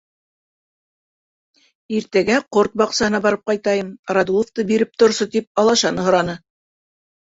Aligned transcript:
Иртәгә 1.99 2.41
ҡорт 2.57 2.79
баҡсаһына 2.85 3.23
барып 3.29 3.47
ҡайтайым, 3.53 3.95
Радуловты 4.21 4.69
биреп 4.75 5.01
торсо, 5.01 5.33
тип 5.39 5.51
алашаны 5.67 6.13
һораны. 6.13 6.43